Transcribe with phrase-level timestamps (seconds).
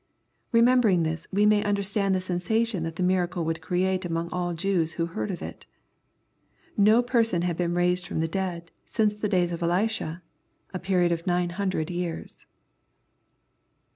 [0.51, 4.93] Remembering this, we may understand the sensation that the miracle would create among all Jews
[4.93, 5.67] who heard of it.
[6.75, 10.23] No person had been raised from the dead, since the days of Elisha,
[10.73, 12.47] a period of nine hundred years.